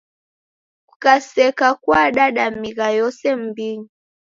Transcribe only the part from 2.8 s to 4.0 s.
yose m'mbinyi.